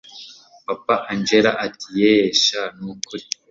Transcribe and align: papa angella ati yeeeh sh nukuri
papa 0.67 0.95
angella 1.11 1.51
ati 1.65 1.87
yeeeh 1.99 2.31
sh 2.43 2.47
nukuri 2.79 3.25